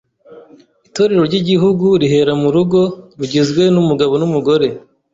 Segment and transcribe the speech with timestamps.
[0.87, 2.81] Itorero ry’igihugu rihera mu rugo
[3.19, 4.67] rugizwe n’umugabo umugore